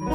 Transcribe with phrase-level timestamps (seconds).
[0.00, 0.06] Die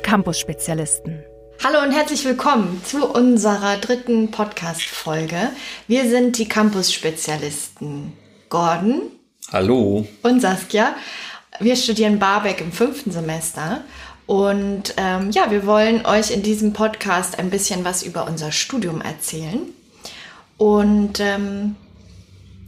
[0.00, 1.24] Campus-Spezialisten.
[1.64, 5.50] Hallo und herzlich willkommen zu unserer dritten Podcast-Folge.
[5.88, 8.12] Wir sind die Campus-Spezialisten
[8.48, 9.10] Gordon.
[9.52, 10.06] Hallo.
[10.22, 10.96] Und Saskia.
[11.60, 13.84] Wir studieren Barbeck im fünften Semester.
[14.24, 19.02] Und ähm, ja, wir wollen euch in diesem Podcast ein bisschen was über unser Studium
[19.02, 19.60] erzählen.
[20.56, 21.76] Und ähm,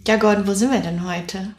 [0.07, 1.55] ja, Gordon, wo sind wir denn heute?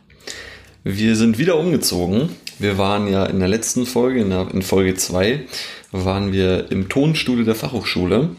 [0.83, 2.29] Wir sind wieder umgezogen.
[2.59, 5.43] Wir waren ja in der letzten Folge, in, der, in Folge 2,
[5.91, 8.29] waren wir im Tonstudio der Fachhochschule,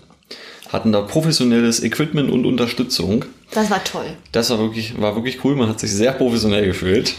[0.69, 3.25] hatten da professionelles Equipment und Unterstützung.
[3.53, 4.17] Das war toll.
[4.33, 7.15] Das war wirklich, war wirklich cool, man hat sich sehr professionell gefühlt.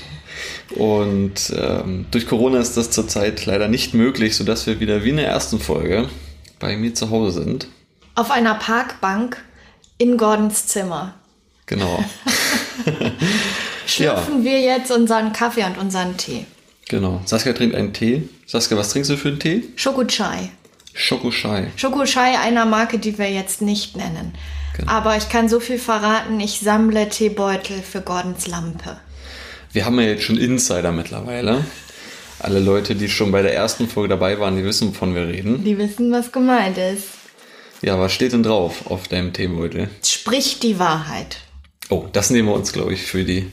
[0.76, 5.17] Und ähm, durch Corona ist das zurzeit leider nicht möglich, sodass wir wieder wie in
[5.17, 6.09] der ersten Folge
[6.59, 7.67] bei mir zu Hause sind.
[8.16, 9.44] Auf einer Parkbank
[9.98, 11.16] in Gordons Zimmer.
[11.66, 12.03] Genau.
[13.88, 16.45] Schlürfen wir jetzt unseren Kaffee und unseren Tee.
[16.89, 17.22] Genau.
[17.25, 18.30] Saskia trinkt einen Tee.
[18.45, 19.64] Saskia, was trinkst du für einen Tee?
[19.75, 20.50] Schokochai.
[20.94, 21.72] Schokochai.
[21.75, 24.33] Schokochai einer Marke, die wir jetzt nicht nennen.
[24.78, 24.92] Genau.
[24.92, 28.97] Aber ich kann so viel verraten, ich sammle Teebeutel für Gordons Lampe.
[29.73, 31.66] Wir haben ja jetzt schon Insider mittlerweile.
[32.39, 35.64] Alle Leute, die schon bei der ersten Folge dabei waren, die wissen, wovon wir reden.
[35.64, 37.05] Die wissen, was gemeint ist.
[37.81, 39.89] Ja, was steht denn drauf auf deinem Teebeutel?
[40.03, 41.38] Sprich die Wahrheit.
[41.89, 43.52] Oh, das nehmen wir uns, glaube ich, für die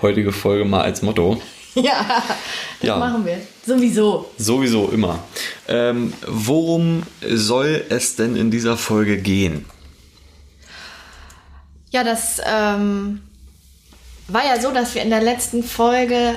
[0.00, 1.40] heutige Folge mal als Motto.
[1.76, 2.22] Ja,
[2.78, 2.98] das Ja.
[2.98, 3.36] machen wir.
[3.66, 4.30] Sowieso.
[4.38, 5.24] Sowieso immer.
[5.66, 9.64] Ähm, worum soll es denn in dieser Folge gehen?
[11.94, 13.20] Ja, das ähm,
[14.26, 16.34] war ja so, dass wir in der letzten Folge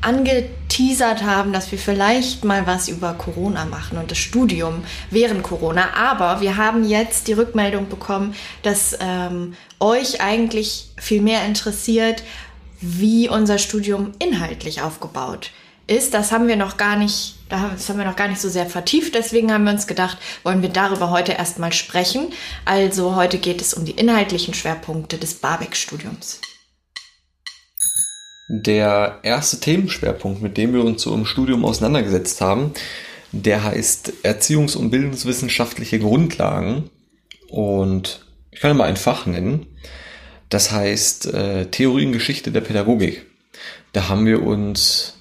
[0.00, 5.92] angeteasert haben, dass wir vielleicht mal was über Corona machen und das Studium während Corona.
[5.94, 12.22] Aber wir haben jetzt die Rückmeldung bekommen, dass ähm, euch eigentlich viel mehr interessiert,
[12.80, 15.50] wie unser Studium inhaltlich aufgebaut
[15.86, 16.14] ist.
[16.14, 19.14] Das haben wir noch gar nicht, das haben wir noch gar nicht so sehr vertieft.
[19.14, 22.28] Deswegen haben wir uns gedacht, wollen wir darüber heute erstmal sprechen.
[22.64, 26.40] Also heute geht es um die inhaltlichen Schwerpunkte des Barbeck-Studiums.
[28.48, 32.72] Der erste Themenschwerpunkt, mit dem wir uns so im Studium auseinandergesetzt haben,
[33.32, 36.90] der heißt Erziehungs- und Bildungswissenschaftliche Grundlagen.
[37.48, 39.66] Und ich kann mal ein Fach nennen.
[40.48, 43.26] Das heißt äh, Theorie und Geschichte der Pädagogik.
[43.92, 45.19] Da haben wir uns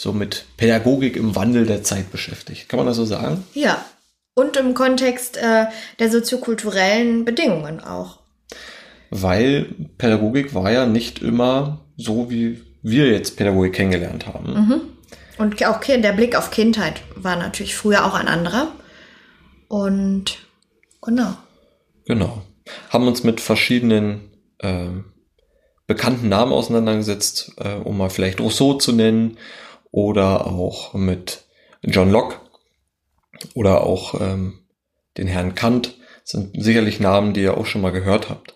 [0.00, 2.70] so mit Pädagogik im Wandel der Zeit beschäftigt.
[2.70, 3.44] Kann man das so sagen?
[3.52, 3.84] Ja.
[4.34, 5.66] Und im Kontext äh,
[5.98, 8.20] der soziokulturellen Bedingungen auch.
[9.10, 9.66] Weil
[9.98, 14.54] Pädagogik war ja nicht immer so, wie wir jetzt Pädagogik kennengelernt haben.
[15.36, 18.72] Und auch der Blick auf Kindheit war natürlich früher auch ein anderer.
[19.68, 20.38] Und
[21.02, 21.36] genau.
[22.06, 22.42] Genau.
[22.88, 25.06] Haben uns mit verschiedenen ähm,
[25.86, 29.36] bekannten Namen auseinandergesetzt, äh, um mal vielleicht Rousseau zu nennen
[29.90, 31.44] oder auch mit
[31.82, 32.36] John Locke
[33.54, 34.60] oder auch ähm,
[35.16, 35.96] den Herrn Kant.
[36.22, 38.54] Das sind sicherlich Namen, die ihr auch schon mal gehört habt.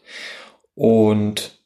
[0.75, 1.59] Und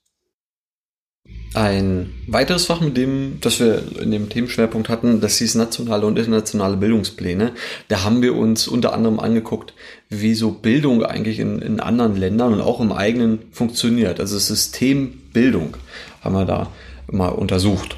[1.54, 6.18] ein weiteres Fach, mit dem, das wir in dem Themenschwerpunkt hatten, das hieß nationale und
[6.18, 7.52] internationale Bildungspläne.
[7.88, 9.72] Da haben wir uns unter anderem angeguckt,
[10.10, 14.20] wie so Bildung eigentlich in, in anderen Ländern und auch im eigenen funktioniert.
[14.20, 15.76] Also das System Bildung
[16.20, 16.70] haben wir da
[17.10, 17.96] mal untersucht.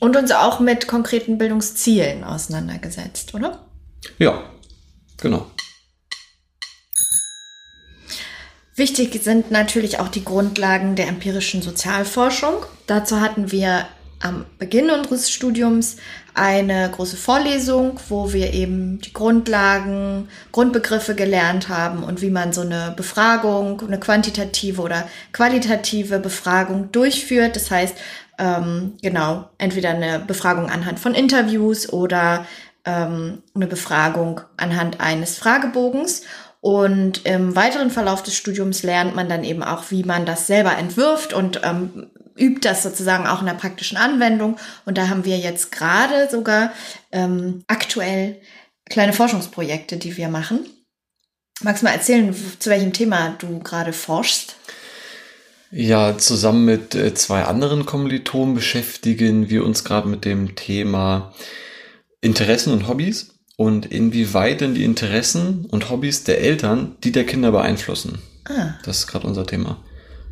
[0.00, 3.66] Und uns auch mit konkreten Bildungszielen auseinandergesetzt, oder?
[4.18, 4.42] Ja,
[5.18, 5.46] genau.
[8.74, 12.64] Wichtig sind natürlich auch die Grundlagen der empirischen Sozialforschung.
[12.86, 13.86] Dazu hatten wir
[14.20, 15.96] am Beginn unseres Studiums
[16.34, 22.62] eine große Vorlesung, wo wir eben die Grundlagen, Grundbegriffe gelernt haben und wie man so
[22.62, 27.56] eine Befragung, eine quantitative oder qualitative Befragung durchführt.
[27.56, 27.96] Das heißt,
[28.40, 32.46] ähm, genau, entweder eine Befragung anhand von Interviews oder
[32.84, 36.22] ähm, eine Befragung anhand eines Fragebogens.
[36.62, 40.76] Und im weiteren Verlauf des Studiums lernt man dann eben auch, wie man das selber
[40.76, 44.56] entwirft und ähm, übt das sozusagen auch in der praktischen Anwendung.
[44.86, 46.72] Und da haben wir jetzt gerade sogar
[47.12, 48.40] ähm, aktuell
[48.88, 50.60] kleine Forschungsprojekte, die wir machen.
[51.62, 54.56] Magst du mal erzählen, zu welchem Thema du gerade forschst?
[55.72, 61.32] Ja, zusammen mit äh, zwei anderen Kommilitonen beschäftigen wir uns gerade mit dem Thema
[62.20, 67.52] Interessen und Hobbys und inwieweit denn die Interessen und Hobbys der Eltern die der Kinder
[67.52, 68.18] beeinflussen.
[68.48, 68.74] Ah.
[68.84, 69.76] Das ist gerade unser Thema.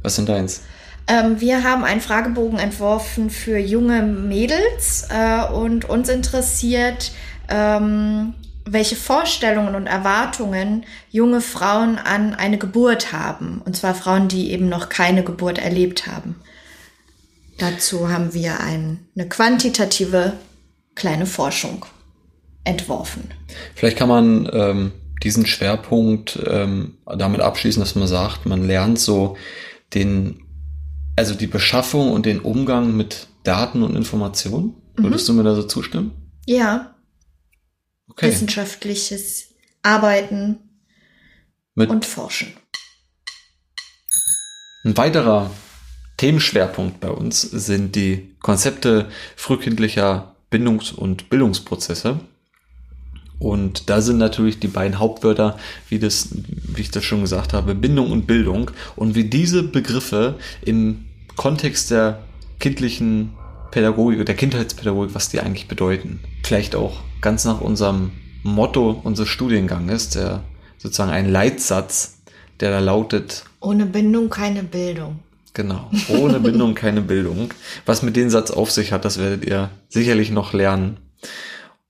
[0.03, 0.63] Was denn deins?
[1.07, 7.13] Ähm, wir haben einen Fragebogen entworfen für junge Mädels äh, und uns interessiert,
[7.49, 8.35] ähm,
[8.73, 13.63] welche Vorstellungen und Erwartungen junge Frauen an eine Geburt haben.
[13.65, 16.37] Und zwar Frauen, die eben noch keine Geburt erlebt haben.
[17.59, 20.35] Dazu haben wir ein, eine quantitative
[20.95, 21.87] kleine Forschung
[22.65, 23.31] entworfen.
[23.75, 24.93] Vielleicht kann man ähm,
[25.23, 29.37] diesen Schwerpunkt ähm, damit abschließen, dass man sagt, man lernt so
[29.95, 30.43] den,
[31.17, 34.75] also die Beschaffung und den Umgang mit Daten und Informationen.
[34.97, 35.33] Würdest mhm.
[35.33, 36.13] du mir da so zustimmen?
[36.47, 36.95] Ja.
[38.19, 38.33] Okay.
[38.33, 39.55] Wissenschaftliches
[39.85, 40.59] Arbeiten
[41.77, 42.53] mit und Forschen.
[44.85, 45.53] Ein weiterer
[46.17, 52.19] Themenschwerpunkt bei uns sind die Konzepte frühkindlicher Bindungs- und Bildungsprozesse.
[53.39, 55.57] Und da sind natürlich die beiden Hauptwörter,
[55.89, 58.73] wie, das, wie ich das schon gesagt habe, Bindung und Bildung.
[58.97, 61.05] Und wie diese Begriffe im
[61.37, 62.25] Kontext der
[62.59, 63.35] kindlichen
[63.71, 66.19] Pädagogik, der Kindheitspädagogik, was die eigentlich bedeuten.
[66.43, 68.13] Vielleicht auch ganz nach unserem
[68.43, 70.45] Motto unseres Studienganges, der
[70.79, 72.19] sozusagen ein Leitsatz,
[72.61, 73.45] der da lautet.
[73.61, 75.21] Ohne Bindung keine Bildung.
[75.55, 75.91] Genau.
[76.09, 77.53] Ohne Bindung keine Bildung.
[77.85, 80.99] Was mit dem Satz auf sich hat, das werdet ihr sicherlich noch lernen.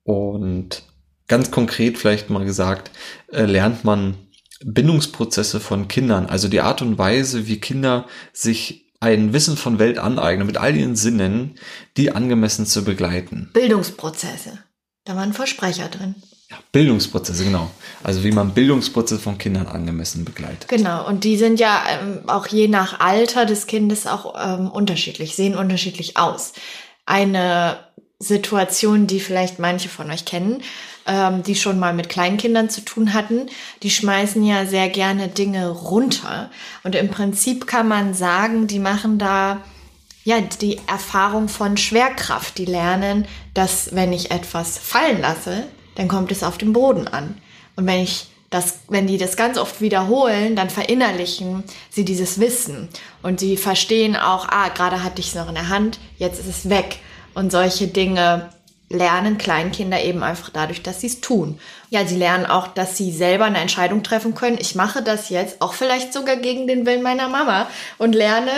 [0.04, 0.84] Und
[1.26, 2.90] ganz konkret vielleicht mal gesagt,
[3.30, 4.14] äh, lernt man
[4.64, 9.98] Bindungsprozesse von Kindern, also die Art und Weise, wie Kinder sich ein Wissen von Welt
[9.98, 11.54] aneignen, mit all ihren Sinnen,
[11.96, 13.50] die angemessen zu begleiten.
[13.52, 14.58] Bildungsprozesse.
[15.08, 16.16] Da waren Versprecher drin.
[16.50, 17.70] Ja, Bildungsprozesse, genau.
[18.05, 20.69] Also wie man Bildungsprozesse von Kindern angemessen begleitet.
[20.69, 25.34] Genau, und die sind ja ähm, auch je nach Alter des Kindes auch ähm, unterschiedlich,
[25.34, 26.52] sehen unterschiedlich aus.
[27.06, 27.78] Eine
[28.19, 30.62] Situation, die vielleicht manche von euch kennen,
[31.06, 33.46] ähm, die schon mal mit Kleinkindern zu tun hatten,
[33.82, 36.50] die schmeißen ja sehr gerne Dinge runter.
[36.84, 39.62] Und im Prinzip kann man sagen, die machen da
[40.28, 42.58] ja die Erfahrung von Schwerkraft.
[42.58, 45.64] Die lernen, dass wenn ich etwas fallen lasse,
[45.94, 47.40] dann kommt es auf den Boden an.
[47.76, 52.88] Und wenn ich das, wenn die das ganz oft wiederholen, dann verinnerlichen sie dieses Wissen
[53.22, 56.48] und sie verstehen auch, ah, gerade hatte ich es noch in der Hand, jetzt ist
[56.48, 56.98] es weg.
[57.34, 58.50] Und solche Dinge
[58.90, 61.58] lernen Kleinkinder eben einfach dadurch, dass sie es tun.
[61.90, 64.58] Ja, sie lernen auch, dass sie selber eine Entscheidung treffen können.
[64.60, 68.50] Ich mache das jetzt auch vielleicht sogar gegen den Willen meiner Mama und lerne,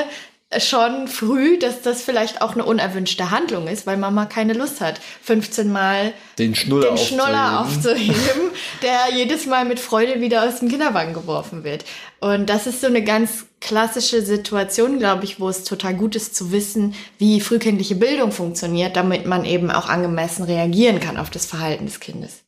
[0.58, 5.00] schon früh, dass das vielleicht auch eine unerwünschte Handlung ist, weil Mama keine Lust hat,
[5.23, 8.11] 15 Mal den Schnuller, den Schnuller aufzuheben.
[8.11, 8.50] aufzuheben,
[8.82, 11.85] der jedes Mal mit Freude wieder aus dem Kinderwagen geworfen wird.
[12.19, 16.35] Und das ist so eine ganz klassische Situation, glaube ich, wo es total gut ist
[16.35, 21.46] zu wissen, wie frühkindliche Bildung funktioniert, damit man eben auch angemessen reagieren kann auf das
[21.46, 22.43] Verhalten des Kindes.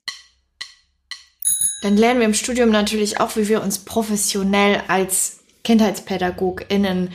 [1.83, 7.11] Dann lernen wir im Studium natürlich auch, wie wir uns professionell als KindheitspädagogInnen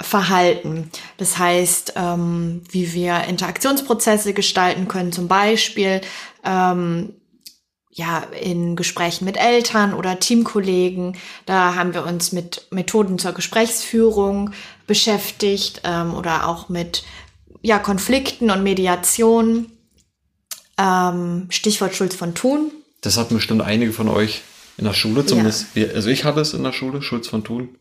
[0.00, 0.90] Verhalten.
[1.16, 6.00] Das heißt, ähm, wie wir Interaktionsprozesse gestalten können, zum Beispiel
[6.44, 7.14] ähm,
[7.90, 11.16] ja in Gesprächen mit Eltern oder Teamkollegen.
[11.46, 14.52] Da haben wir uns mit Methoden zur Gesprächsführung
[14.86, 17.04] beschäftigt ähm, oder auch mit
[17.60, 19.70] ja Konflikten und Mediation.
[20.78, 22.72] Ähm, Stichwort Schulz von Thun.
[23.02, 24.42] Das hatten bestimmt einige von euch
[24.78, 25.66] in der Schule, zumindest.
[25.74, 25.88] Ja.
[25.88, 27.76] Also ich hatte es in der Schule, Schulz von Thun.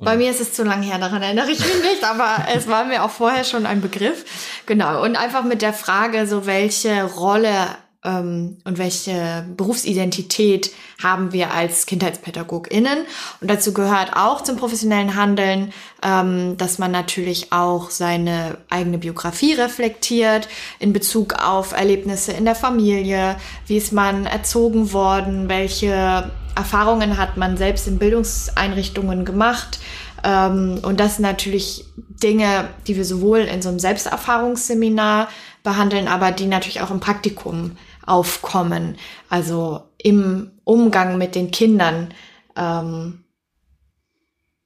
[0.00, 2.84] Bei mir ist es zu lang her, daran erinnere ich mich nicht, aber es war
[2.84, 4.24] mir auch vorher schon ein Begriff.
[4.66, 5.02] Genau.
[5.02, 7.68] Und einfach mit der Frage, so welche Rolle
[8.06, 10.70] ähm, und welche Berufsidentität
[11.02, 12.98] haben wir als KindheitspädagogInnen.
[13.40, 15.72] Und dazu gehört auch zum professionellen Handeln,
[16.02, 20.48] ähm, dass man natürlich auch seine eigene Biografie reflektiert
[20.78, 23.36] in Bezug auf Erlebnisse in der Familie,
[23.66, 29.80] wie ist man erzogen worden, welche Erfahrungen hat man selbst in Bildungseinrichtungen gemacht.
[30.24, 31.84] Ähm, und das sind natürlich
[32.22, 35.28] Dinge, die wir sowohl in so einem Selbsterfahrungsseminar
[35.62, 37.72] behandeln, aber die natürlich auch im Praktikum
[38.06, 38.96] aufkommen.
[39.28, 42.14] Also im Umgang mit den Kindern,
[42.56, 43.24] ähm,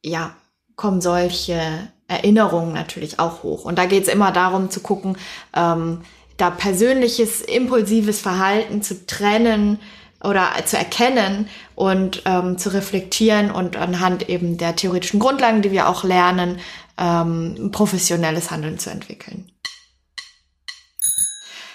[0.04, 0.34] ja,
[0.76, 1.60] kommen solche
[2.08, 3.64] Erinnerungen natürlich auch hoch.
[3.64, 5.16] Und da geht es immer darum zu gucken,
[5.54, 6.02] ähm,
[6.36, 9.78] da persönliches, impulsives Verhalten zu trennen
[10.22, 15.88] oder zu erkennen und ähm, zu reflektieren und anhand eben der theoretischen Grundlagen, die wir
[15.88, 16.58] auch lernen,
[16.98, 19.49] ähm, professionelles Handeln zu entwickeln.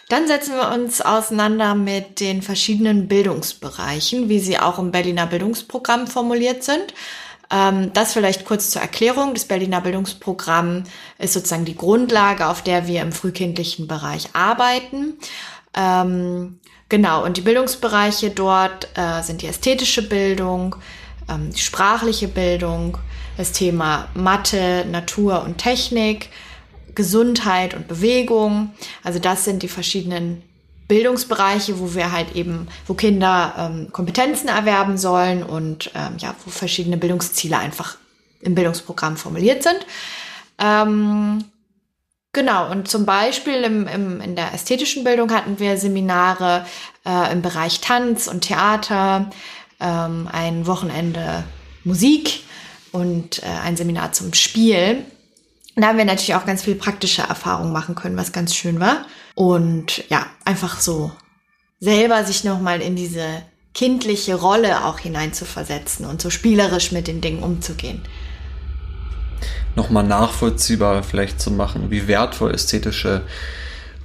[0.10, 6.06] Dann setzen wir uns auseinander mit den verschiedenen Bildungsbereichen, wie sie auch im Berliner Bildungsprogramm
[6.06, 6.94] formuliert sind.
[7.52, 9.34] Ähm, das vielleicht kurz zur Erklärung.
[9.34, 10.84] Das Berliner Bildungsprogramm
[11.18, 15.16] ist sozusagen die Grundlage, auf der wir im frühkindlichen Bereich arbeiten.
[15.76, 20.76] Ähm, genau, und die Bildungsbereiche dort äh, sind die ästhetische Bildung,
[21.30, 22.98] ähm, die sprachliche Bildung,
[23.38, 26.30] das Thema Mathe, Natur und Technik,
[26.96, 28.72] Gesundheit und Bewegung.
[29.04, 30.42] Also das sind die verschiedenen
[30.88, 36.52] Bildungsbereiche, wo wir halt eben, wo Kinder ähm, Kompetenzen erwerben sollen und ähm, ja, wo
[36.52, 37.98] verschiedene Bildungsziele einfach
[38.42, 39.80] im Bildungsprogramm formuliert sind.
[40.60, 41.44] Ähm,
[42.34, 46.66] genau, und zum Beispiel im, im, in der ästhetischen Bildung hatten wir Seminare
[47.06, 49.32] äh, im Bereich Tanz und Theater,
[49.80, 51.44] ähm, ein Wochenende
[51.84, 52.42] Musik
[52.92, 55.04] und äh, ein Seminar zum Spiel.
[55.76, 59.06] Da haben wir natürlich auch ganz viel praktische Erfahrungen machen können, was ganz schön war.
[59.36, 61.12] Und ja, einfach so
[61.80, 67.44] selber sich nochmal in diese kindliche Rolle auch hineinzuversetzen und so spielerisch mit den Dingen
[67.44, 68.02] umzugehen.
[69.76, 73.24] Nochmal nachvollziehbar vielleicht zu machen, wie wertvoll ästhetische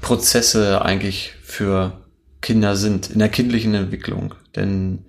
[0.00, 2.00] Prozesse eigentlich für
[2.40, 4.34] Kinder sind in der kindlichen Entwicklung.
[4.56, 5.04] Denn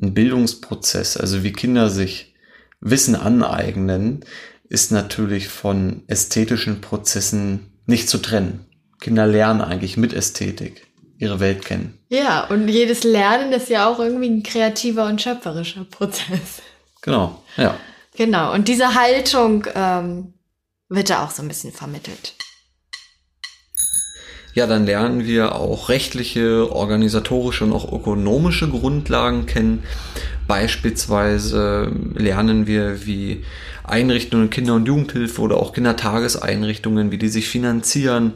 [0.00, 2.34] ein Bildungsprozess, also wie Kinder sich
[2.80, 4.24] Wissen aneignen,
[4.70, 8.64] ist natürlich von ästhetischen Prozessen nicht zu trennen.
[9.00, 10.86] Kinder lernen eigentlich mit Ästhetik
[11.18, 11.98] ihre Welt kennen.
[12.08, 16.62] Ja, und jedes Lernen ist ja auch irgendwie ein kreativer und schöpferischer Prozess.
[17.02, 17.76] Genau, ja.
[18.16, 20.34] Genau, und diese Haltung ähm,
[20.88, 22.34] wird da auch so ein bisschen vermittelt.
[24.54, 29.84] Ja, dann lernen wir auch rechtliche, organisatorische und auch ökonomische Grundlagen kennen.
[30.46, 33.44] Beispielsweise lernen wir, wie
[33.90, 38.34] Einrichtungen Kinder- und Jugendhilfe oder auch Kindertageseinrichtungen, wie die sich finanzieren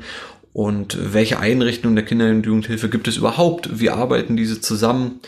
[0.52, 5.20] und welche Einrichtungen der Kinder- und Jugendhilfe gibt es überhaupt, wie arbeiten diese zusammen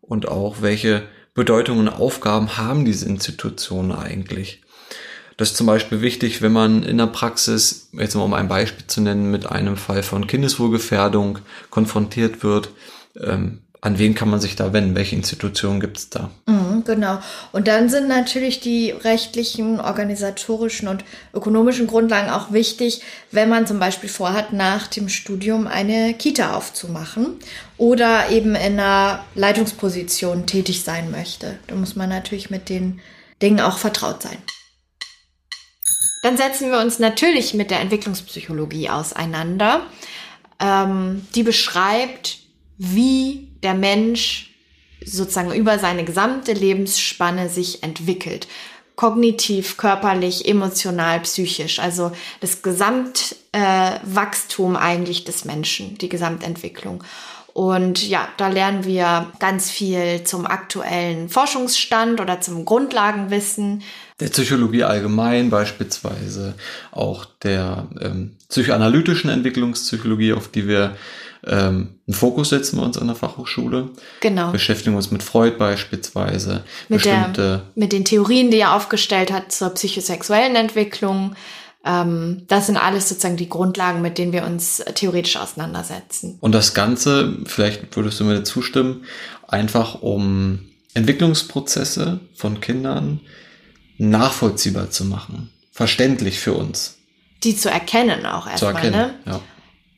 [0.00, 1.02] und auch welche
[1.34, 4.62] Bedeutung und Aufgaben haben diese Institutionen eigentlich.
[5.36, 8.86] Das ist zum Beispiel wichtig, wenn man in der Praxis, jetzt mal um ein Beispiel
[8.86, 11.40] zu nennen, mit einem Fall von Kindeswohlgefährdung
[11.70, 12.70] konfrontiert wird.
[13.20, 14.94] Ähm, an wen kann man sich da wenden?
[14.94, 16.30] Welche Institutionen gibt es da?
[16.46, 17.18] Mhm, genau.
[17.52, 21.04] Und dann sind natürlich die rechtlichen, organisatorischen und
[21.34, 27.36] ökonomischen Grundlagen auch wichtig, wenn man zum Beispiel vorhat, nach dem Studium eine Kita aufzumachen
[27.76, 31.58] oder eben in einer Leitungsposition tätig sein möchte.
[31.66, 33.00] Da muss man natürlich mit den
[33.42, 34.38] Dingen auch vertraut sein.
[36.22, 39.82] Dann setzen wir uns natürlich mit der Entwicklungspsychologie auseinander.
[40.58, 42.43] Ähm, die beschreibt,
[42.78, 44.50] wie der Mensch
[45.04, 48.46] sozusagen über seine gesamte Lebensspanne sich entwickelt.
[48.96, 51.78] Kognitiv, körperlich, emotional, psychisch.
[51.80, 57.02] Also das Gesamtwachstum äh, eigentlich des Menschen, die Gesamtentwicklung.
[57.54, 63.82] Und ja, da lernen wir ganz viel zum aktuellen Forschungsstand oder zum Grundlagenwissen.
[64.18, 66.54] Der Psychologie allgemein beispielsweise,
[66.90, 70.96] auch der ähm, psychoanalytischen Entwicklungspsychologie, auf die wir
[71.46, 73.90] ähm, einen Fokus setzen bei uns an der Fachhochschule.
[74.20, 74.52] Genau.
[74.52, 76.64] Beschäftigen uns mit Freud beispielsweise.
[76.88, 81.34] Mit, der, mit den Theorien, die er aufgestellt hat zur psychosexuellen Entwicklung.
[81.84, 86.38] Ähm, das sind alles sozusagen die Grundlagen, mit denen wir uns theoretisch auseinandersetzen.
[86.40, 89.04] Und das Ganze, vielleicht würdest du mir zustimmen,
[89.46, 90.60] einfach um
[90.94, 93.20] Entwicklungsprozesse von Kindern
[93.98, 96.98] nachvollziehbar zu machen, verständlich für uns.
[97.42, 99.14] Die zu erkennen auch erstmal, zu erkennen, ne?
[99.26, 99.40] Ja.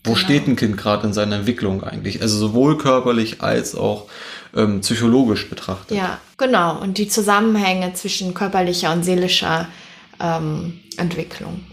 [0.06, 0.25] Wo genau.
[0.25, 2.22] steht ein Kind gerade in seiner Entwicklung eigentlich?
[2.22, 4.06] Also sowohl körperlich als auch
[4.54, 5.96] ähm, psychologisch betrachtet.
[5.96, 6.80] Ja, genau.
[6.80, 9.68] Und die Zusammenhänge zwischen körperlicher und seelischer
[10.20, 11.64] ähm, Entwicklung.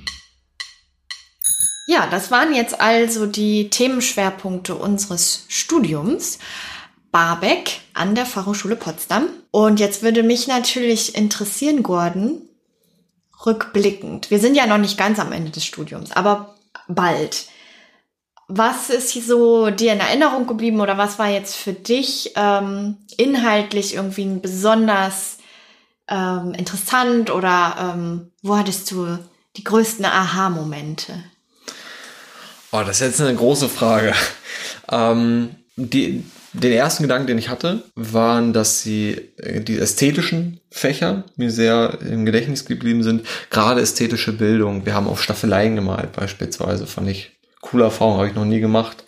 [1.86, 6.40] Ja, das waren jetzt also die Themenschwerpunkte unseres Studiums.
[7.12, 9.28] Barbeck an der Fachhochschule Potsdam.
[9.52, 12.42] Und jetzt würde mich natürlich interessieren, Gordon,
[13.46, 14.32] rückblickend.
[14.32, 16.56] Wir sind ja noch nicht ganz am Ende des Studiums, aber
[16.88, 17.46] bald.
[18.48, 23.96] Was ist so dir in Erinnerung geblieben oder was war jetzt für dich ähm, inhaltlich
[23.96, 25.38] irgendwie besonders
[26.10, 29.18] ähm, interessant oder ähm, wo hattest du
[29.56, 31.14] die größten Aha-Momente?
[32.72, 34.14] Oh, das ist jetzt eine große Frage.
[34.92, 41.24] Ähm, die, den ersten Gedanken, den ich hatte, waren, dass sie äh, die ästhetischen Fächer
[41.38, 43.26] mir sehr im Gedächtnis geblieben sind.
[43.50, 44.86] Gerade ästhetische Bildung.
[44.86, 47.32] Wir haben auf Staffeleien gemalt beispielsweise, fand ich
[47.74, 49.04] coole Erfahrung, habe ich noch nie gemacht.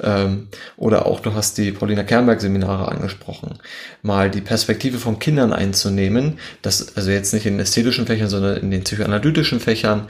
[0.00, 3.58] Ähm, oder auch, du hast die Paulina Kernberg Seminare angesprochen.
[4.02, 8.70] Mal die Perspektive von Kindern einzunehmen, das, also jetzt nicht in ästhetischen Fächern, sondern in
[8.70, 10.06] den psychoanalytischen Fächern,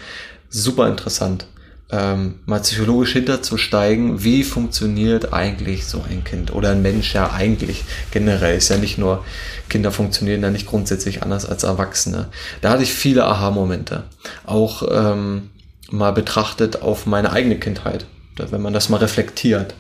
[0.51, 1.47] super interessant
[1.91, 7.85] ähm, mal psychologisch hinterzusteigen, wie funktioniert eigentlich so ein Kind oder ein Mensch ja eigentlich
[8.11, 8.57] generell.
[8.57, 9.25] Ist ja nicht nur,
[9.69, 12.29] Kinder funktionieren ja nicht grundsätzlich anders als Erwachsene.
[12.63, 14.05] Da hatte ich viele Aha-Momente.
[14.45, 15.51] Auch ähm,
[15.91, 18.07] mal betrachtet auf meine eigene Kindheit.
[18.37, 19.75] Wenn man das mal reflektiert,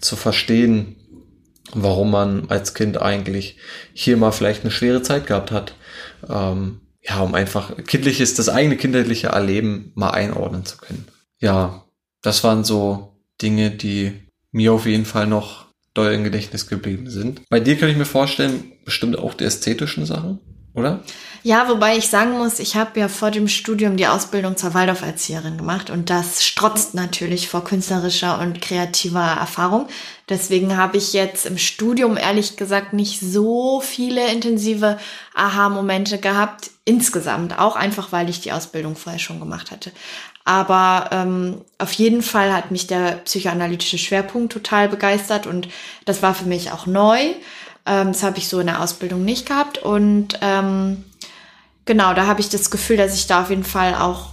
[0.00, 0.96] zu verstehen,
[1.74, 3.56] warum man als Kind eigentlich
[3.92, 5.74] hier mal vielleicht eine schwere Zeit gehabt hat.
[6.28, 11.06] Ähm, ja, um einfach kindliches, das eigene kindheitliche Erleben mal einordnen zu können.
[11.40, 11.84] Ja,
[12.22, 14.12] das waren so Dinge, die
[14.50, 17.42] mir auf jeden Fall noch doll im Gedächtnis geblieben sind.
[17.48, 20.40] Bei dir kann ich mir vorstellen, bestimmt auch die ästhetischen Sachen,
[20.74, 21.00] oder?
[21.42, 25.56] Ja, wobei ich sagen muss, ich habe ja vor dem Studium die Ausbildung zur Waldorferzieherin
[25.56, 29.88] gemacht und das strotzt natürlich vor künstlerischer und kreativer Erfahrung.
[30.28, 34.98] Deswegen habe ich jetzt im Studium ehrlich gesagt nicht so viele intensive
[35.34, 36.70] Aha-Momente gehabt.
[36.84, 39.92] Insgesamt, auch einfach, weil ich die Ausbildung vorher schon gemacht hatte.
[40.44, 45.68] Aber ähm, auf jeden Fall hat mich der psychoanalytische Schwerpunkt total begeistert und
[46.04, 47.34] das war für mich auch neu.
[47.88, 49.78] Ähm, das habe ich so in der Ausbildung nicht gehabt.
[49.78, 51.04] Und ähm,
[51.84, 54.30] genau, da habe ich das Gefühl, dass ich da auf jeden Fall auch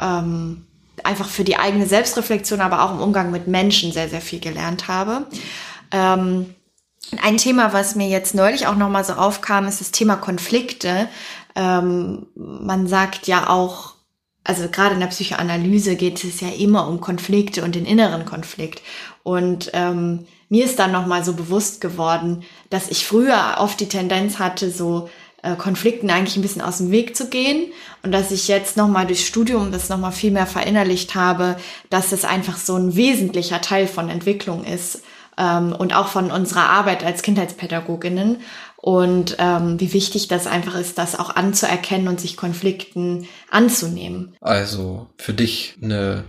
[0.00, 0.64] ähm,
[1.04, 4.88] einfach für die eigene Selbstreflexion, aber auch im Umgang mit Menschen sehr, sehr viel gelernt
[4.88, 5.26] habe.
[5.90, 6.54] Ähm,
[7.22, 11.08] ein Thema, was mir jetzt neulich auch nochmal so aufkam, ist das Thema Konflikte.
[11.56, 13.94] Ähm, man sagt ja auch,
[14.44, 18.82] also gerade in der Psychoanalyse geht es ja immer um Konflikte und den inneren Konflikt.
[19.22, 24.38] Und ähm, mir ist dann nochmal so bewusst geworden, dass ich früher oft die Tendenz
[24.38, 25.08] hatte, so
[25.42, 29.06] äh, Konflikten eigentlich ein bisschen aus dem Weg zu gehen und dass ich jetzt nochmal
[29.06, 31.56] durchs Studium das nochmal viel mehr verinnerlicht habe,
[31.88, 35.02] dass es einfach so ein wesentlicher Teil von Entwicklung ist
[35.38, 38.38] ähm, und auch von unserer Arbeit als Kindheitspädagoginnen
[38.76, 44.34] und ähm, wie wichtig das einfach ist, das auch anzuerkennen und sich Konflikten anzunehmen.
[44.40, 46.24] Also für dich eine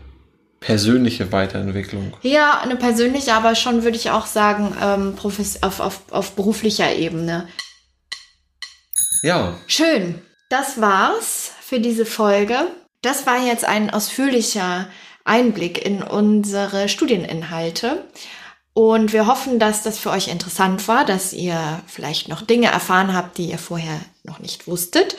[0.62, 2.15] persönliche Weiterentwicklung.
[2.22, 5.15] Ja, eine persönliche, aber schon würde ich auch sagen, ähm,
[5.62, 7.50] auf, auf, auf beruflicher Ebene.
[9.24, 9.56] Ja.
[9.68, 10.22] Schön.
[10.50, 12.68] Das war's für diese Folge.
[13.01, 14.88] Das war jetzt ein ausführlicher
[15.25, 18.03] Einblick in unsere Studieninhalte.
[18.74, 23.13] Und wir hoffen, dass das für euch interessant war, dass ihr vielleicht noch Dinge erfahren
[23.13, 25.18] habt, die ihr vorher noch nicht wusstet.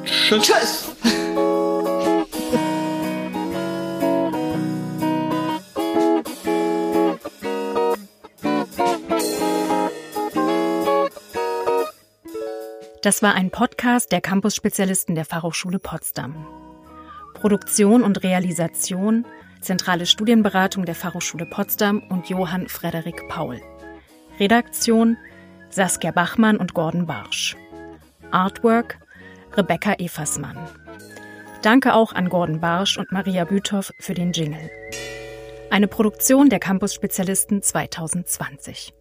[0.06, 0.44] Tschüss.
[0.44, 0.86] tschüss!
[13.04, 16.48] Das war ein Podcast der Campus-Spezialisten der Fachhochschule Potsdam.
[17.36, 19.26] Produktion und Realisation,
[19.62, 23.62] zentrale Studienberatung der Fachhochschule Potsdam und Johann Frederik Paul.
[24.40, 25.16] Redaktion
[25.70, 27.56] Saskia Bachmann und Gordon Barsch.
[28.32, 28.98] Artwork
[29.56, 30.58] Rebecca Eversmann.
[31.62, 34.72] Danke auch an Gordon Barsch und Maria Büthoff für den Jingle.
[35.70, 38.94] Eine Produktion der Campus Spezialisten 2020.